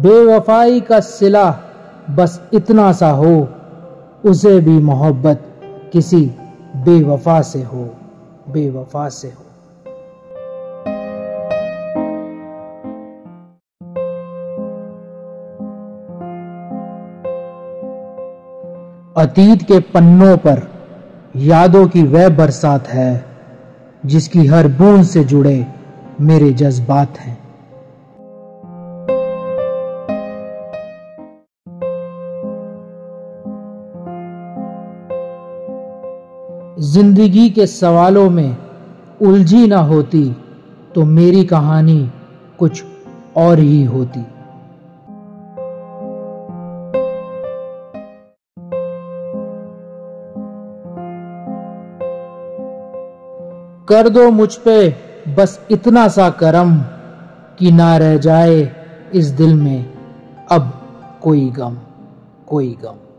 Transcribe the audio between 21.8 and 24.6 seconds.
की वह बरसात है, जिसकी